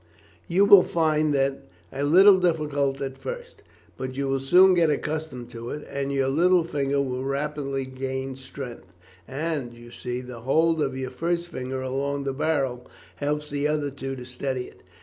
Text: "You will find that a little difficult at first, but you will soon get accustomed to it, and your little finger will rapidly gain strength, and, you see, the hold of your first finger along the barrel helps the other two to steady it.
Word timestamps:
"You 0.47 0.65
will 0.65 0.81
find 0.81 1.31
that 1.35 1.59
a 1.91 2.03
little 2.03 2.39
difficult 2.39 2.99
at 3.01 3.19
first, 3.19 3.61
but 3.97 4.15
you 4.17 4.27
will 4.27 4.39
soon 4.39 4.73
get 4.73 4.89
accustomed 4.89 5.51
to 5.51 5.69
it, 5.69 5.87
and 5.87 6.11
your 6.11 6.27
little 6.27 6.63
finger 6.63 6.99
will 6.99 7.23
rapidly 7.23 7.85
gain 7.85 8.33
strength, 8.35 8.93
and, 9.27 9.75
you 9.75 9.91
see, 9.91 10.21
the 10.21 10.39
hold 10.39 10.81
of 10.81 10.97
your 10.97 11.11
first 11.11 11.49
finger 11.49 11.83
along 11.83 12.23
the 12.23 12.33
barrel 12.33 12.87
helps 13.17 13.51
the 13.51 13.67
other 13.67 13.91
two 13.91 14.15
to 14.15 14.25
steady 14.25 14.63
it. 14.63 14.81